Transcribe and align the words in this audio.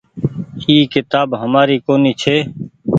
اي 0.67 0.75
ڪيتآب 0.91 1.27
همآري 1.41 1.77
ڪونيٚ 1.85 2.17
ڇي 2.21 2.37